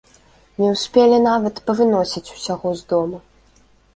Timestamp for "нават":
1.25-1.61